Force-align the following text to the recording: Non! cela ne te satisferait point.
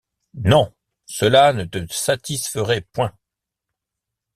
Non! 0.45 0.73
cela 1.05 1.53
ne 1.53 1.63
te 1.63 1.85
satisferait 1.93 2.81
point. 2.91 3.13